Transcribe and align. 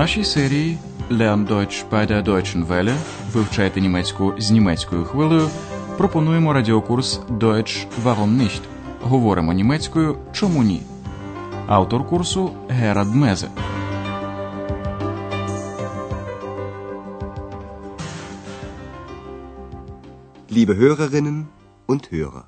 нашій 0.00 0.24
серії 0.24 0.78
Lern 1.10 1.46
Deutsch 1.48 1.84
bei 1.90 2.06
der 2.10 2.22
Deutschen 2.22 2.66
Welle 2.66 2.96
вивчайте 3.32 3.80
німецьку 3.80 4.34
з 4.38 4.50
німецькою 4.50 5.04
хвилею. 5.04 5.50
Пропонуємо 5.98 6.52
радіокурс 6.52 7.20
Deutsch 7.28 7.86
Warum 8.04 8.38
nicht? 8.38 8.60
Говоримо 9.02 9.52
німецькою 9.52 10.18
Чому 10.32 10.62
ні? 10.62 10.82
Автор 11.66 12.08
курсу 12.08 12.50
Герад 12.68 13.14
Мезе. 13.14 13.48
Liebe 20.50 20.74
Hörerinnen 20.80 21.44
und 21.88 22.12
Hörer. 22.12 22.42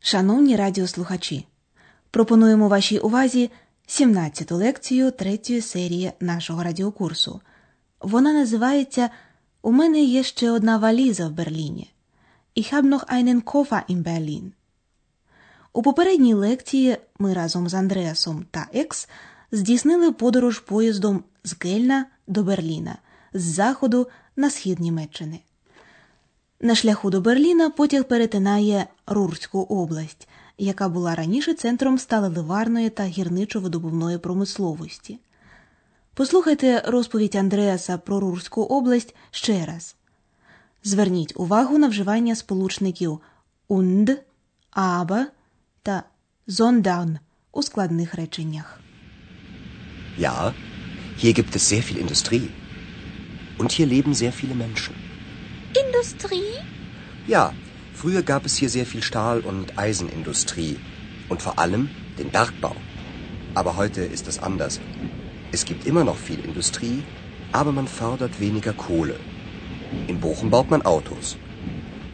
Шановні 0.00 0.56
радіослухачі, 0.56 1.46
пропонуємо 2.10 2.68
вашій 2.68 2.98
увазі 2.98 3.50
17-ту 3.90 4.56
лекцію 4.56 5.10
третьої 5.10 5.60
серії 5.60 6.12
нашого 6.20 6.62
радіокурсу. 6.62 7.40
Вона 8.00 8.32
називається 8.32 9.10
У 9.62 9.72
мене 9.72 10.00
є 10.00 10.22
ще 10.22 10.50
одна 10.50 10.78
валіза 10.78 11.28
в 11.28 11.32
Берліні. 11.32 11.90
Ich 12.56 12.74
habe 12.74 12.88
noch 12.88 13.04
einen 13.04 13.42
Koffer 13.42 13.82
in 13.90 14.02
Berlin. 14.02 14.52
У 15.72 15.82
попередній 15.82 16.34
лекції 16.34 16.96
ми 17.18 17.34
разом 17.34 17.68
з 17.68 17.74
Андреасом 17.74 18.46
та 18.50 18.66
Екс 18.74 19.08
здійснили 19.52 20.12
подорож 20.12 20.58
поїздом 20.58 21.24
з 21.44 21.52
Кельна 21.52 22.06
до 22.26 22.42
Берліна 22.42 22.98
з 23.32 23.42
заходу 23.42 24.06
на 24.36 24.50
схід 24.50 24.80
Німеччини. 24.80 25.40
На 26.60 26.74
шляху 26.74 27.10
до 27.10 27.20
Берліна 27.20 27.70
потяг 27.70 28.04
перетинає 28.04 28.86
Рурську 29.06 29.60
область, 29.60 30.28
яка 30.60 30.88
була 30.88 31.14
раніше 31.14 31.54
центром 31.54 31.98
сталеливарної 31.98 32.90
та 32.90 33.02
гірничо-видобувної 33.02 34.18
промисловості. 34.18 35.18
Послухайте 36.14 36.82
розповідь 36.86 37.36
Андреаса 37.36 37.98
про 37.98 38.20
Рурську 38.20 38.62
область 38.62 39.14
ще 39.30 39.66
раз. 39.66 39.96
Зверніть 40.84 41.32
увагу 41.36 41.78
на 41.78 41.88
вживання 41.88 42.34
сполучників 42.34 43.20
und, 43.68 44.16
aber 44.72 45.24
та 45.82 46.02
sondern 46.48 47.18
у 47.52 47.62
складних 47.62 48.14
реченнях. 48.14 48.80
Ja, 50.18 50.52
hier 51.16 51.32
gibt 51.32 51.56
es 51.56 51.68
sehr 51.68 51.82
viel 51.82 51.98
Industrie. 52.06 52.48
Und 53.58 53.70
hier 53.72 53.86
leben 53.86 54.14
sehr 54.14 54.32
viele 54.32 54.54
Menschen. 54.54 54.94
Industrie? 55.84 56.52
Ja, 57.28 57.52
früher 57.99 58.23
gab 58.23 58.45
es 58.45 58.55
hier 58.55 58.69
sehr 58.69 58.85
viel 58.85 59.03
Stahl- 59.03 59.45
und 59.51 59.77
Eisenindustrie. 59.77 60.77
Und 61.29 61.41
vor 61.41 61.59
allem 61.59 61.89
den 62.19 62.29
Bergbau. 62.29 62.75
Aber 63.55 63.75
heute 63.77 64.01
ist 64.01 64.27
es 64.27 64.39
anders. 64.39 64.79
Es 65.51 65.65
gibt 65.65 65.85
immer 65.85 66.03
noch 66.03 66.17
viel 66.17 66.39
Industrie, 66.49 67.03
aber 67.51 67.71
man 67.71 67.87
fördert 67.87 68.39
weniger 68.39 68.73
Kohle. 68.73 69.17
In 70.07 70.19
Bochum 70.19 70.49
baut 70.49 70.69
man 70.69 70.81
Autos. 70.81 71.37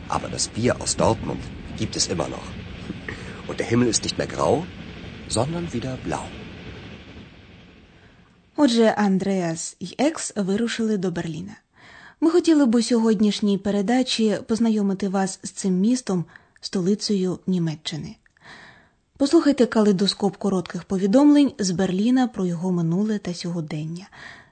Aber 0.07 0.27
das 0.29 0.47
Bier 0.47 0.81
aus 0.81 0.95
Dortmund 0.95 1.43
gibt 1.77 1.95
es 1.95 2.07
immer 2.07 2.27
noch. 2.27 2.47
Und 3.47 3.59
der 3.59 3.67
Himmel 3.67 3.87
ist 3.87 4.03
nicht 4.03 4.17
mehr 4.17 4.27
grau, 4.27 4.65
sondern 5.27 5.73
wieder 5.73 5.97
blau. 6.05 6.25
Отже, 8.55 8.93
Андреас 8.97 9.75
і 9.79 9.95
Екс 9.97 10.33
вирушили 10.35 10.97
до 10.97 11.11
Берліна. 11.11 11.55
Ми 12.20 12.30
хотіли 12.30 12.66
б 12.66 12.74
у 12.74 12.82
сьогоднішній 12.82 13.58
передачі 13.58 14.38
познайомити 14.46 15.08
вас 15.08 15.38
з 15.42 15.50
цим 15.50 15.80
містом, 15.80 16.24
столицею 16.60 17.38
Німеччини. 17.46 18.16
Послухайте 19.16 19.66
калейдоскоп 19.66 20.36
коротких 20.36 20.84
повідомлень 20.84 21.52
з 21.58 21.70
Берліна 21.70 22.28
про 22.28 22.46
його 22.46 22.72
минуле 22.72 23.18
та 23.18 23.34
сьогодення. 23.34 24.08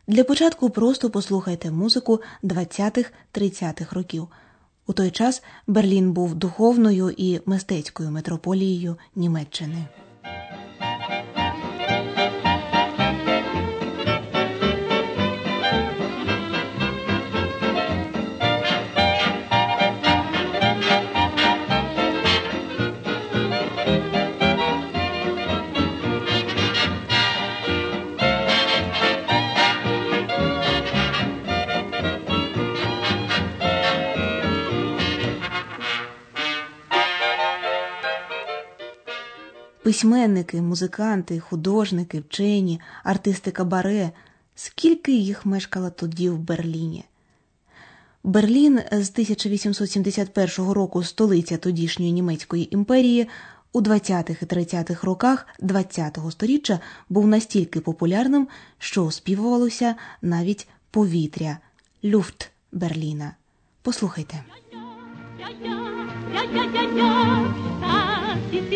Для 0.06 0.24
початку 0.24 0.70
просто 0.70 1.10
послухайте 1.10 1.70
музику 1.70 2.20
20-30-х 2.42 3.96
років. 3.96 4.28
У 4.86 4.92
той 4.92 5.10
час 5.10 5.42
Берлін 5.66 6.12
був 6.12 6.34
духовною 6.34 7.10
і 7.16 7.40
мистецькою 7.46 8.10
метрополією 8.10 8.96
Німеччини. 9.16 9.86
Письменники, 39.94 40.62
музиканти, 40.62 41.40
художники, 41.40 42.20
вчені, 42.20 42.80
артисти 43.04 43.50
кабаре. 43.50 44.10
Скільки 44.54 45.12
їх 45.12 45.46
мешкало 45.46 45.90
тоді 45.90 46.30
в 46.30 46.38
Берліні? 46.38 47.04
Берлін 48.24 48.80
з 48.92 49.10
1871 49.10 50.70
року 50.70 51.02
столиця 51.02 51.56
тодішньої 51.56 52.12
німецької 52.12 52.74
імперії 52.74 53.28
у 53.72 53.80
20-х 53.80 54.42
і 54.42 54.46
30-х 54.46 55.06
роках 55.06 55.46
ХХ 55.60 56.30
століття 56.30 56.80
був 57.08 57.26
настільки 57.26 57.80
популярним, 57.80 58.48
що 58.78 59.04
оспівувалося 59.04 59.94
навіть 60.22 60.68
повітря 60.90 61.58
люфт 62.04 62.50
Берліна. 62.72 63.34
Послухайте. 63.82 64.44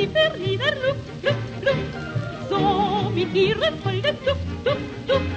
Die 0.08 0.14
Berliner 0.14 0.72
Luft, 0.84 1.06
Luft, 1.22 1.64
Luft. 1.66 1.92
So 2.48 3.10
mit 3.14 3.34
ihrem 3.34 3.74
vollen 3.82 4.16
Duft, 4.24 4.48
Duft, 4.64 5.08
Duft. 5.08 5.32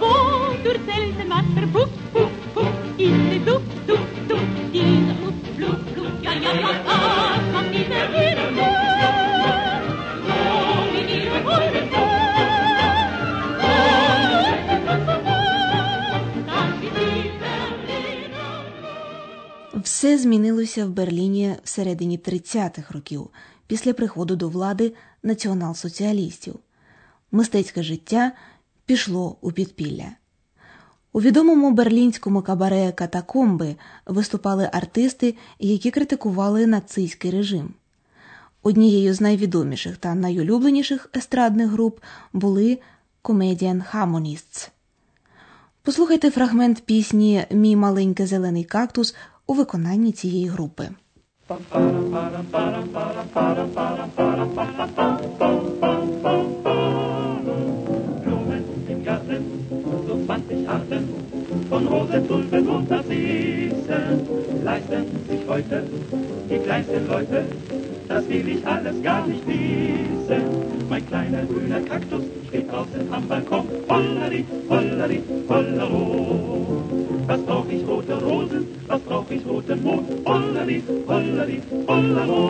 Wodurch 0.00 0.80
selten 0.86 1.28
was 1.30 1.46
verpufft, 1.54 2.12
puff, 2.12 2.30
puff, 2.54 2.74
in 2.98 3.30
den 3.30 3.44
Duft, 3.46 3.72
Duft, 3.86 4.16
Duft, 4.28 4.44
dieser 4.72 5.14
Luft, 5.22 5.58
Luft, 5.58 5.96
Luft. 5.96 6.22
Ja, 6.22 6.32
ja, 6.32 6.52
ja, 6.54 6.72
das 6.86 7.52
macht 7.52 7.72
die 7.74 7.84
Berliner 7.92 8.50
Luft. 8.56 8.80
So 10.26 10.38
mit 10.92 11.08
ihrem 11.10 11.42
vollen 11.44 11.90
Duft. 11.90 12.10
Все 19.82 20.18
змінилося 20.18 20.86
в 20.86 20.88
Берліні 20.90 21.56
всередині 21.64 22.18
30-х 22.18 22.94
років 22.94 23.30
після 23.70 23.92
приходу 23.92 24.36
до 24.36 24.48
влади 24.48 24.92
націонал-соціалістів. 25.22 26.54
Мистецьке 27.32 27.82
життя 27.82 28.32
пішло 28.86 29.36
у 29.40 29.52
підпілля. 29.52 30.08
У 31.12 31.20
відомому 31.20 31.70
берлінському 31.70 32.42
кабаре 32.42 32.92
Катакомби 32.92 33.76
виступали 34.06 34.70
артисти, 34.72 35.34
які 35.58 35.90
критикували 35.90 36.66
нацистський 36.66 37.30
режим. 37.30 37.74
Однією 38.62 39.14
з 39.14 39.20
найвідоміших 39.20 39.96
та 39.96 40.14
найулюбленіших 40.14 41.10
естрадних 41.16 41.70
груп 41.70 42.00
були 42.32 42.78
Comedian 43.22 43.82
Harmonists. 43.92 44.70
Послухайте 45.82 46.30
фрагмент 46.30 46.80
пісні 46.80 47.44
Мій 47.50 47.76
маленький 47.76 48.26
зелений 48.26 48.64
кактус 48.64 49.14
у 49.46 49.54
виконанні 49.54 50.12
цієї 50.12 50.46
групи. 50.46 50.90
Blumen 51.50 51.66
im 58.88 59.04
Garten, 59.04 59.44
so 60.06 60.24
20 60.26 60.68
Arten 60.68 61.08
von 61.68 61.86
Rosen, 61.88 62.28
Tulpen 62.28 62.68
und 62.68 62.88
Narzissen 62.88 64.28
leisten 64.62 65.06
sich 65.28 65.40
heute 65.48 65.82
die 66.48 66.58
kleinsten 66.58 67.08
Leute. 67.08 67.44
Das 68.06 68.28
will 68.28 68.48
ich 68.48 68.64
alles 68.64 69.02
gar 69.02 69.26
nicht 69.26 69.44
wissen. 69.44 70.42
Mein 70.88 71.04
kleiner 71.08 71.42
grüner 71.46 71.80
Kaktus 71.80 72.22
steht 72.46 72.70
draußen 72.70 73.12
am 73.12 73.26
Balkon. 73.26 73.66
Hollari, 73.88 74.44
hollari, 74.68 75.20
hollero. 75.48 76.49
Was 77.30 77.42
brauch 77.42 77.68
ich 77.68 77.86
rote 77.86 78.14
Rosen? 78.20 78.62
Was 78.88 79.00
brauch 79.02 79.30
ich 79.30 79.46
roten 79.46 79.80
Mond? 79.84 80.06
Hollari, 80.26 80.82
hollari, 81.06 81.62
hollero. 81.86 82.40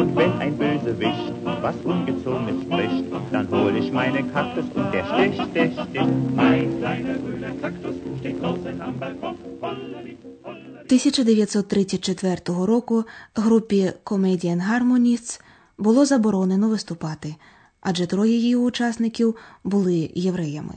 Und 0.00 0.16
wenn 0.16 0.32
ein 0.44 0.54
Bösewicht 0.58 1.32
was 1.62 1.76
Ungezogenes 1.84 2.58
spricht, 2.64 3.04
dann 3.30 3.46
hol 3.52 3.76
ich 3.76 3.92
meinen 3.92 4.32
Kaktus 4.32 4.64
und 4.74 4.88
der 4.94 5.04
stich, 5.10 5.34
stich, 5.48 5.72
stich. 5.84 6.08
Mein 6.34 6.76
kleiner 6.78 7.14
grüner 7.22 7.54
Kaktus 7.62 7.94
steht 8.18 8.42
draußen 8.42 8.80
am 8.86 8.98
Balkon. 8.98 9.36
Hollari, 9.60 10.16
hollari. 10.42 10.86
1934 10.86 12.66
року 12.66 13.04
групі 13.34 13.92
Comedian 14.04 14.60
Harmonists 14.70 15.40
було 15.78 16.04
заборонено 16.04 16.68
виступати, 16.68 17.34
адже 17.80 18.06
троє 18.06 18.36
її 18.36 18.56
учасників 18.56 19.36
були 19.64 20.10
євреями. 20.14 20.74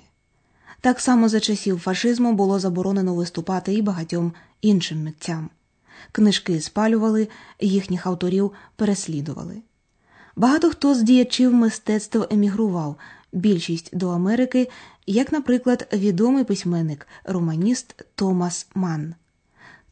Так 0.86 1.00
само 1.00 1.30
за 1.30 1.40
часів 1.40 1.80
фашизму 1.80 2.34
було 2.34 2.60
заборонено 2.60 3.16
виступати 3.16 3.74
і 3.74 3.82
багатьом 3.82 4.34
іншим 4.62 5.04
митцям. 5.04 5.50
Книжки 6.12 6.62
спалювали, 6.62 7.28
їхніх 7.60 8.08
авторів 8.08 8.52
переслідували. 8.76 9.62
Багато 10.36 10.70
хто 10.70 10.96
з 10.96 11.02
діячів 11.02 11.54
мистецтва 11.54 12.28
емігрував, 12.32 12.96
більшість 13.34 13.98
до 13.98 14.10
Америки, 14.10 14.70
як, 15.08 15.32
наприклад, 15.32 15.88
відомий 15.94 16.44
письменник, 16.44 17.08
романіст 17.24 18.06
Томас 18.16 18.68
Манн. 18.76 19.16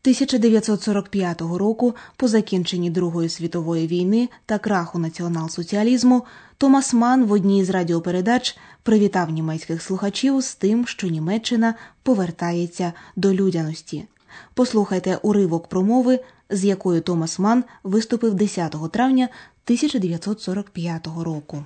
1945 0.04 1.42
року, 1.42 1.96
по 2.18 2.28
закінченні 2.28 2.90
Другої 2.90 3.30
світової 3.30 3.88
війни 3.88 4.30
та 4.46 4.58
краху 4.58 5.00
націонал-соціалізму, 5.00 6.22
Томас 6.58 6.94
Ман 6.94 7.26
в 7.26 7.32
одній 7.32 7.64
з 7.64 7.70
радіопередач 7.70 8.58
привітав 8.84 9.30
німецьких 9.30 9.82
слухачів 9.82 10.42
з 10.42 10.56
тим, 10.56 10.88
що 10.88 11.08
Німеччина 11.08 11.76
повертається 12.04 12.94
до 13.16 13.34
людяності. 13.34 14.06
Послухайте 14.54 15.20
уривок 15.22 15.68
промови, 15.68 16.20
з 16.50 16.66
якою 16.66 17.02
Томас 17.02 17.40
Ман 17.40 17.64
виступив 17.84 18.34
10 18.34 18.76
травня 18.92 19.30
1945 19.66 21.08
року. 21.26 21.64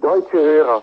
Deutsche 0.00 0.38
Hörer, 0.38 0.82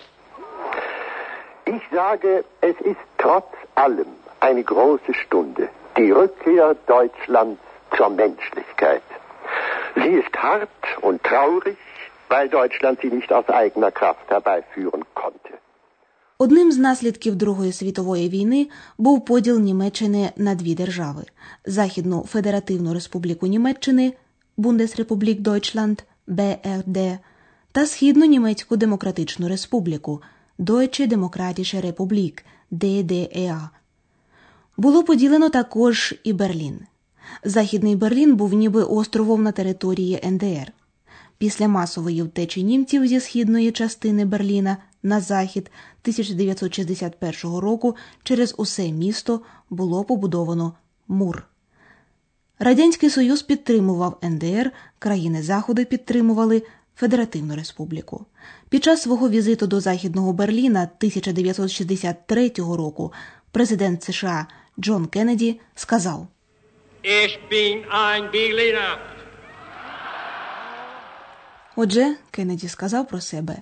ich 1.65 1.83
sage, 1.93 2.43
es 2.61 2.75
ist 2.91 3.03
trotz 3.17 3.51
allem 3.75 4.09
eine 4.39 4.63
große 4.63 5.13
Stunde, 5.23 5.69
die 5.97 6.11
Rückkehr 6.11 6.75
Deutschlands 6.87 7.61
zur 7.95 8.09
Menschlichkeit. 8.09 9.07
Sie 9.95 10.13
ist 10.21 10.35
hart 10.37 10.69
und 11.01 11.21
traurig, 11.23 11.77
weil 12.29 12.47
Deutschland 12.49 12.99
sie 13.01 13.11
nicht 13.17 13.31
aus 13.37 13.47
eigener 13.49 13.91
Kraft 13.91 14.25
herbeiführen 14.29 15.03
konnte. 15.13 15.53
Одним 16.37 16.71
з 16.71 16.77
наслідків 16.77 17.35
Другої 17.35 17.71
світової 17.71 18.29
війни 18.29 18.67
був 18.97 19.25
поділ 19.25 19.59
Німеччини 19.59 20.31
на 20.37 20.55
дві 20.55 20.75
держави: 20.75 21.23
Західну 21.65 22.25
Федеративну 22.29 22.93
Республіку 22.93 23.47
Німеччини 23.47 24.13
Бундесрепублік 24.57 25.39
Дойчланд 25.39 26.01
БРД 26.27 26.97
та 27.71 27.85
Східну 27.85 28.25
Німецьку 28.25 28.77
Демократичну 28.77 29.47
Республіку 29.47 30.21
Deutsche 30.59 31.07
Demokratische 31.07 31.91
Republik 31.91 32.43
ДДЕА. 32.71 33.69
Було 34.77 35.03
поділено 35.03 35.49
також 35.49 36.15
і 36.23 36.33
Берлін. 36.33 36.79
Західний 37.43 37.95
Берлін 37.95 38.35
був 38.35 38.53
ніби 38.53 38.83
островом 38.83 39.43
на 39.43 39.51
території 39.51 40.21
НДР. 40.25 40.71
Після 41.37 41.67
масової 41.67 42.21
втечі 42.21 42.63
німців 42.63 43.07
зі 43.07 43.19
східної 43.19 43.71
частини 43.71 44.25
Берліна 44.25 44.77
на 45.03 45.19
захід 45.19 45.71
1961 46.01 47.57
року 47.57 47.95
через 48.23 48.55
усе 48.57 48.91
місто 48.91 49.41
було 49.69 50.03
побудовано 50.03 50.73
мур. 51.07 51.43
Радянський 52.59 53.09
Союз 53.09 53.41
підтримував 53.41 54.19
НДР, 54.23 54.71
країни 54.99 55.43
Заходу 55.43 55.85
підтримували 55.85 56.63
Федеративну 56.95 57.55
Республіку. 57.55 58.25
Під 58.69 58.83
час 58.83 59.01
свого 59.01 59.29
візиту 59.29 59.67
до 59.67 59.79
Західного 59.79 60.33
Берліна 60.33 60.81
1963 60.83 62.51
року 62.57 63.13
президент 63.51 64.03
США 64.03 64.47
Джон 64.81 65.05
Кеннеді 65.05 65.59
сказав 65.75 66.27
Ich 67.03 67.39
bin 67.51 67.83
ein 67.91 68.31
Berliner. 68.31 68.97
Отже, 71.75 72.15
Кеннеді 72.31 72.67
сказав 72.67 73.07
про 73.07 73.21
себе 73.21 73.57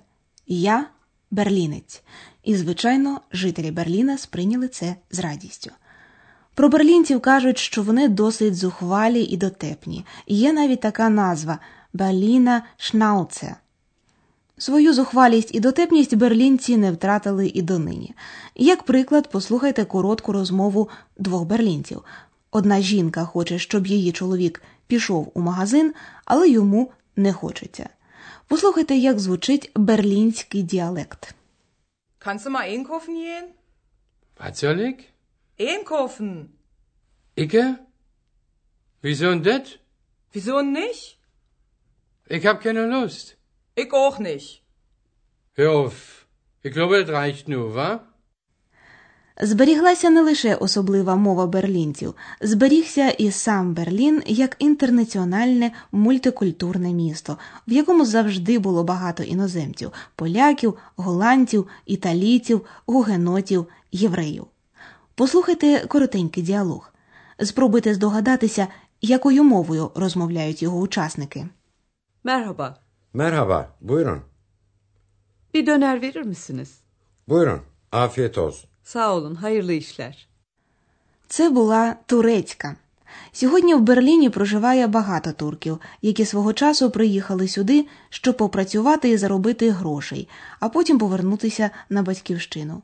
Я 0.48 0.86
берлінець. 1.32 2.04
І, 2.44 2.56
звичайно, 2.56 3.22
жителі 3.32 3.72
Берліна 3.72 4.18
сприйняли 4.18 4.68
це 4.68 4.96
з 5.12 5.20
радістю. 5.20 5.72
Про 6.54 6.70
берлінців 6.70 7.22
кажуть, 7.22 7.58
що 7.58 7.84
вони 7.84 8.08
досить 8.08 8.56
зухвалі 8.56 9.22
і 9.22 9.38
дотепні. 9.38 10.06
Є 10.28 10.54
навіть 10.54 10.82
така 10.82 11.10
назва 11.10 11.60
Берліна 11.94 12.64
Шнауце. 12.78 13.56
Свою 14.60 14.94
зухвалість 14.94 15.56
і 15.56 15.60
дотепність 15.60 16.16
берлінці 16.16 16.78
не 16.78 16.92
втратили 16.92 17.48
і 17.48 17.62
донині. 17.62 18.16
Як 18.56 18.84
приклад, 18.84 19.30
послухайте 19.32 19.86
коротку 19.86 20.32
розмову 20.32 20.90
двох 21.18 21.46
берлінців. 21.46 22.04
Одна 22.52 22.82
жінка 22.82 23.26
хоче, 23.26 23.60
щоб 23.60 23.88
її 23.88 24.12
чоловік 24.12 24.62
пішов 24.88 25.32
у 25.34 25.42
магазин, 25.42 25.94
але 26.26 26.50
йому 26.50 26.92
не 27.16 27.34
хочеться. 27.34 27.90
Послухайте, 28.48 28.96
як 28.96 29.20
звучить 29.20 29.72
берлінський 29.76 30.64
діалект. 30.64 31.36
Kannst 32.26 32.46
du 32.46 32.50
mal 32.50 32.66
einkaufen 32.76 33.16
gehen? 33.16 33.46
Was 34.40 34.54
soll 34.64 34.80
ich? 34.90 35.00
Einkaufen. 35.60 36.32
Icke? 37.38 37.76
Wieso 39.04 39.26
denn 39.30 39.42
das? 39.44 39.66
Wieso 40.34 40.62
nicht? 40.62 41.18
Ich 42.30 42.46
hab 42.46 42.58
keine 42.64 42.86
Lust. 42.96 43.39
Ich 43.82 43.92
auch 43.94 44.18
nicht. 44.30 44.48
Hör 45.60 45.72
auf. 45.80 45.96
Ich 46.66 46.74
glaube, 46.76 46.94
das 47.02 47.10
reicht 47.22 47.46
nur, 47.54 47.68
wa? 47.76 48.00
Зберіглася 49.42 50.10
не 50.10 50.22
лише 50.22 50.56
особлива 50.56 51.16
мова 51.16 51.48
берлінців, 51.48 52.16
зберігся 52.42 53.10
і 53.10 53.32
сам 53.32 53.74
Берлін 53.74 54.24
як 54.26 54.56
інтернаціональне 54.60 55.72
мультикультурне 55.92 56.94
місто, 56.94 57.38
в 57.68 57.72
якому 57.72 58.06
завжди 58.06 58.60
було 58.60 58.84
багато 58.84 59.24
іноземців 59.24 59.92
поляків, 60.16 60.78
голландців, 60.96 61.68
італійців, 61.86 62.66
гугенотів, 62.86 63.66
євреїв. 63.92 64.46
Послухайте 65.16 65.88
коротенький 65.88 66.44
діалог. 66.44 66.94
Спробуйте 67.44 67.94
здогадатися, 67.94 68.68
якою 69.02 69.44
мовою 69.44 69.92
розмовляють 69.96 70.62
його 70.64 70.80
учасники. 70.80 71.48
Merhaba. 72.24 72.76
Merhaba, 73.14 73.76
buyurun. 73.82 74.22
Bir 75.54 75.66
döner 75.66 76.02
verir 76.02 76.22
misiniz? 76.22 76.80
Buyurun, 77.28 77.62
afiyet 77.92 78.38
olsun. 78.38 78.70
Sağ 78.84 79.16
olun, 79.16 79.36
hayırlı 79.36 79.74
işler. 79.74 80.28
Це 81.28 81.50
була 81.50 81.96
турецька. 82.06 82.76
Сьогодні 83.32 83.76
в 83.76 83.82
Берліні 83.82 84.30
проживає 84.30 84.88
багато 84.88 85.32
турків, 85.32 85.80
які 86.02 86.26
свого 86.26 86.54
часу 86.54 86.92
приїхали 86.92 87.48
сюди, 87.48 87.88
щоб 88.10 88.38
попрацювати 88.38 89.10
і 89.10 89.18
заробити 89.18 89.70
грошей, 89.72 90.28
а 90.60 90.70
потім 90.70 91.00
повернутися 91.00 91.70
на 91.90 92.04
батьківщину. 92.04 92.82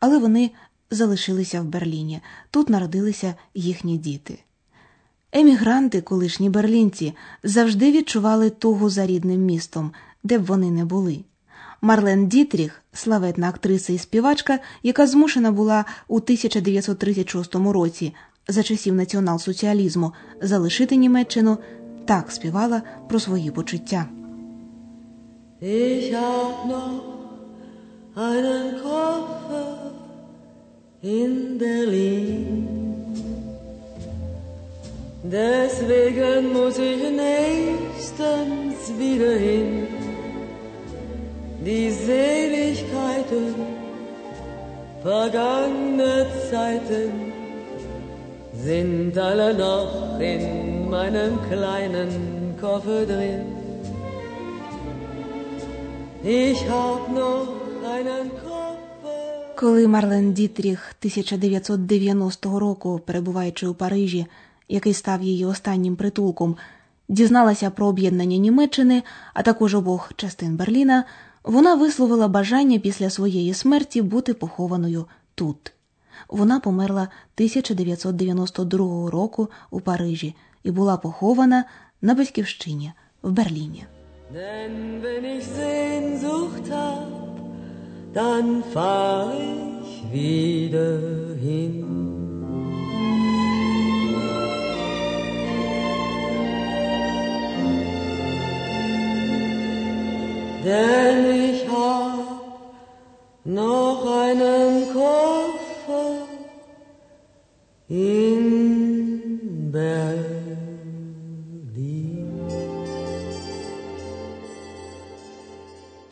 Але 0.00 0.18
вони 0.18 0.50
залишилися 0.90 1.60
в 1.60 1.64
Берліні. 1.64 2.20
Тут 2.50 2.68
народилися 2.68 3.34
їхні 3.54 3.98
діти. 3.98 4.38
Емігранти, 5.36 6.00
колишні 6.00 6.50
берлінці, 6.50 7.14
завжди 7.42 7.92
відчували 7.92 8.50
тугу 8.50 8.90
за 8.90 9.06
рідним 9.06 9.40
містом, 9.40 9.92
де 10.22 10.38
б 10.38 10.44
вони 10.44 10.70
не 10.70 10.84
були. 10.84 11.18
Марлен 11.80 12.26
Дітріх, 12.26 12.82
славетна 12.92 13.48
актриса 13.48 13.92
і 13.92 13.98
співачка, 13.98 14.58
яка 14.82 15.06
змушена 15.06 15.52
була 15.52 15.84
у 16.08 16.16
1936 16.16 17.54
році 17.54 18.14
за 18.48 18.62
часів 18.62 18.94
націонал-соціалізму 18.94 20.12
залишити 20.42 20.96
Німеччину, 20.96 21.58
так 22.04 22.30
співала 22.30 22.82
про 23.08 23.20
свої 23.20 23.50
почуття. 23.50 24.06
Ich 25.62 26.12
hab 26.12 26.56
noch 26.72 27.04
einen 28.16 28.66
Koffer 28.84 29.70
in 31.02 31.58
Berlin. 31.58 32.93
Deswegen 35.24 36.52
muss 36.52 36.76
ich 36.78 37.02
nächstens 37.10 38.92
wieder 38.98 39.36
hin. 39.38 39.86
Die 41.64 41.90
Seligkeiten 41.90 43.54
vergangener 45.02 46.26
Zeiten 46.50 47.32
sind 48.52 49.16
alle 49.16 49.54
noch 49.54 50.20
in 50.20 50.90
meinem 50.90 51.38
kleinen 51.50 52.54
Koffer 52.60 53.06
drin. 53.06 53.46
Ich 56.22 56.68
hab 56.68 57.08
noch 57.10 57.48
einen 57.94 58.28
Koffer. 58.44 58.74
Коли 59.56 59.88
Марлен 59.88 60.32
Дітріх 60.32 60.94
1990 60.98 62.58
року, 62.58 63.00
перебуваючи 63.04 63.66
у 63.66 63.74
Парижі, 63.74 64.26
який 64.68 64.94
став 64.94 65.22
її 65.22 65.44
останнім 65.44 65.96
притулком, 65.96 66.56
дізналася 67.08 67.70
про 67.70 67.86
об'єднання 67.86 68.36
Німеччини, 68.36 69.02
а 69.34 69.42
також 69.42 69.74
обох 69.74 70.12
частин 70.16 70.56
Берліна, 70.56 71.04
вона 71.44 71.74
висловила 71.74 72.28
бажання 72.28 72.78
після 72.78 73.10
своєї 73.10 73.54
смерті 73.54 74.02
бути 74.02 74.34
похованою 74.34 75.06
тут. 75.34 75.72
Вона 76.28 76.60
померла 76.60 77.02
1992 77.02 79.10
року 79.10 79.48
у 79.70 79.80
Парижі 79.80 80.34
і 80.62 80.70
була 80.70 80.96
похована 80.96 81.64
на 82.02 82.14
батьківщині 82.14 82.92
в 83.22 83.32
Берліні. 83.32 83.84
Dann 88.14 88.62
fahr 88.72 89.34
ich 89.82 89.96
wieder 90.12 91.00
hin. 91.44 92.13
Denn 100.64 101.20
ich 101.44 101.68
hab 101.68 102.18
noch 103.44 104.00
einen 104.22 104.72
Koffer 104.94 106.26
in 107.88 109.70
Berlin. 109.70 110.44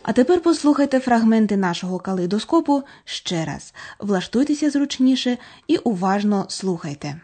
А 0.04 0.12
тепер 0.12 0.40
послухайте 0.40 1.00
фрагменти 1.00 1.54
нашого 1.54 1.98
калейдоскопу 1.98 2.82
ще 3.04 3.44
раз. 3.44 3.74
Влаштуйтеся 3.98 4.70
зручніше 4.70 5.38
і 5.66 5.76
уважно 5.76 6.46
слухайте. 6.48 7.20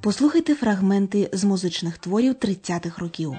Послухайте 0.00 0.54
фрагменти 0.54 1.30
з 1.32 1.44
музичних 1.44 1.98
творів 1.98 2.32
30-х 2.32 2.98
років. 2.98 3.34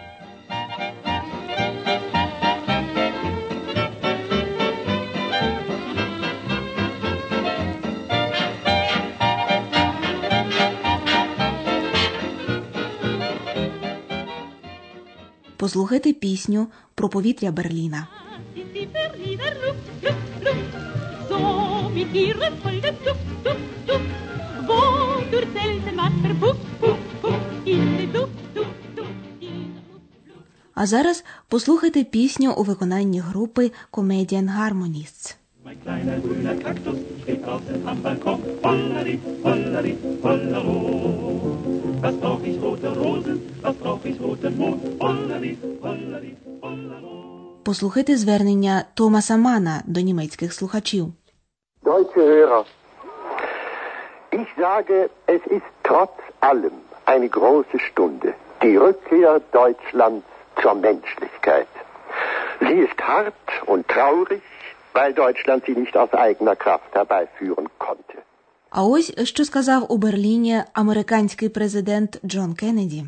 Послухайте 15.58 16.14
пісню 16.14 16.68
про 16.96 17.10
повітря 17.10 17.52
Берліна. 17.52 18.08
Luft, 22.10 22.24
Luft, 22.34 22.64
Luft, 22.84 23.30
so 23.44 23.69
А 30.82 30.86
зараз 30.86 31.24
послухайте 31.48 32.04
пісню 32.04 32.54
у 32.58 32.64
виконанні 32.64 33.20
групи 33.20 33.72
Comedian 33.92 34.48
Harmonists. 34.58 35.36
Mein 35.66 35.78
kleiner 35.86 36.18
grüner 36.26 36.58
Kaktus 36.66 36.98
steht 37.22 37.40
draußen 37.46 37.78
am 37.90 37.98
Balkon. 38.06 38.40
Hollari, 38.64 39.16
hollari, 39.44 39.94
hollero. 40.24 40.76
Was 42.04 42.16
brauch 42.22 42.44
ich 42.52 42.58
rote 42.66 42.90
Rosen, 43.02 43.38
was 43.64 43.76
brauch 43.82 44.06
ich 44.12 44.18
roten 44.26 44.54
Mond. 44.62 44.80
Hollari, 45.04 45.52
hollari, 45.86 46.32
hollero. 46.62 47.12
Послухайте 47.64 48.18
звернення 48.18 48.84
Томаса 48.94 49.38
Мана 49.38 49.82
до 49.86 50.00
німецьких 50.02 50.54
слухачів. 50.54 51.14
Deutsche 51.84 52.22
Hörer, 52.32 52.66
ich 54.32 54.50
sage, 54.62 55.10
es 55.28 55.42
ist 55.58 55.70
trotz 55.90 56.18
allem 56.40 56.76
eine 57.06 57.30
große 57.38 57.78
Stunde, 57.90 58.30
die 58.62 58.76
Rückkehr 58.86 59.42
Deutschlands 59.60 60.26
zur 60.62 60.76
Menschlichkeit. 60.76 61.68
Sie 62.60 62.78
ist 62.86 63.00
hart 63.02 63.34
und 63.66 63.88
traurig, 63.88 64.42
weil 64.94 65.14
Deutschland 65.14 65.64
sie 65.66 65.76
nicht 65.82 65.96
aus 65.96 66.12
eigener 66.14 66.56
Kraft 66.56 66.90
herbeiführen 66.94 67.68
konnte. 67.78 68.18
А 68.72 68.84
ось 68.84 69.14
що 69.24 69.46
сказав 69.46 69.92
у 69.92 69.98
Берліні 69.98 70.64
американський 70.74 71.50
президент 71.50 72.20
Джон 72.26 72.54
Кеннеді. 72.54 73.06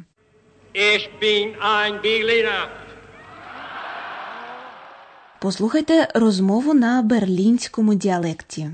Ich 0.74 1.10
bin 1.22 1.55
ein 1.62 2.01
Berliner. 2.01 2.67
Послухайте 5.39 6.08
розмову 6.15 6.74
на 6.74 7.01
берлінському 7.01 7.93
діалекті. 7.93 8.70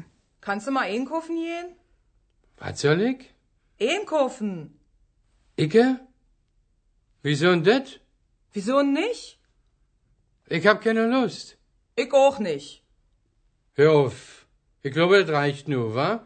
Kannst 0.48 0.67
du 0.67 0.72
mal 0.72 0.88
einkaufen 0.96 1.36
gehen? 1.36 1.65
Was 2.62 2.81
soll 2.81 3.00
ich? 3.12 3.22
Einkaufen. 3.81 4.51
Icke? 5.57 5.86
Wieso 7.24 7.48
denn 7.51 7.63
das? 7.63 8.00
Wieso 8.54 8.82
nicht? 8.82 9.38
Ich 10.49 10.66
hab 10.66 10.78
keine 10.82 11.06
Lust. 11.06 11.46
Ich 11.96 12.12
auch 12.12 12.38
nicht. 12.38 12.82
Hör 13.75 13.92
auf. 13.92 14.46
Ich 14.82 14.92
glaube, 14.92 15.25
das 15.25 15.30
reicht 15.30 15.68
nur, 15.68 15.94
wa? 15.94 16.20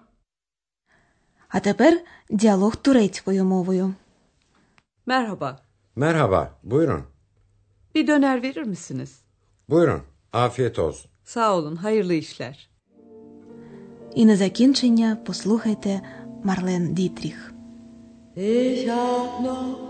А 1.48 1.60
тепер 1.60 2.00
діалог 2.30 2.76
турецькою 2.76 3.44
мовою. 3.44 3.94
Merhaba. 5.06 5.58
Merhaba, 5.96 6.58
buyurun. 6.62 7.04
Bir 7.94 8.06
döner 8.06 8.42
verir 8.42 8.62
misiniz? 8.62 9.22
Buyurun, 9.68 10.02
afiyet 10.32 10.78
olsun. 10.78 11.10
Sağ 11.24 11.56
olun, 11.56 11.76
hayırlı 11.76 12.14
işler. 12.14 12.68
І 14.14 14.26
на 14.26 14.36
закінчення 14.36 15.16
послухайте 15.26 16.00
Марлен 16.44 16.94
Дітріх. 16.94 17.52
Ich 18.36 18.88
hab 18.88 19.40
noch 19.42 19.89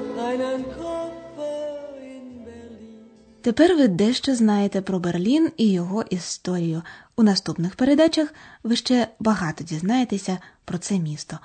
Тепер 3.41 3.75
ви 3.75 3.87
дещо 3.87 4.35
знаєте 4.35 4.81
про 4.81 4.99
Берлін 4.99 5.51
і 5.57 5.71
його 5.71 6.03
історію. 6.09 6.81
У 7.15 7.23
наступних 7.23 7.75
передачах 7.75 8.33
ви 8.63 8.75
ще 8.75 9.07
багато 9.19 9.63
дізнаєтеся 9.63 10.37
про 10.65 10.77
це 10.77 10.99
місто. 10.99 11.39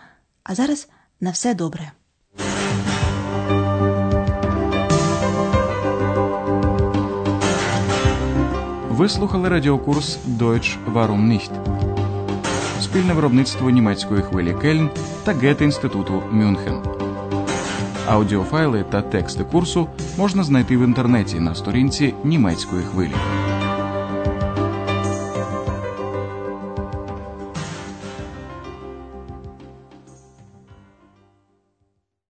А 0.44 0.54
зараз 0.54 0.88
на 1.20 1.30
все 1.30 1.54
добре. 1.54 1.92
Ви 8.88 9.08
слухали 9.08 9.48
радіокурс 9.48 10.18
Deutsch 10.26 10.92
Warum 10.92 11.32
nicht? 11.32 11.50
Спільне 12.80 13.14
виробництво 13.14 13.70
німецької 13.70 14.22
хвилі 14.22 14.54
Кельн 14.62 14.90
та 15.24 15.32
Гете-інституту 15.32 16.22
Мюнхен. 16.30 17.05
Аудіофайли 18.08 18.84
та 18.90 19.02
тексти 19.02 19.44
курсу 19.44 19.86
можна 20.18 20.42
знайти 20.42 20.76
в 20.76 20.84
інтернеті 20.84 21.40
на 21.40 21.54
сторінці 21.54 22.14
німецької 22.24 22.82
хвилі. 22.82 23.14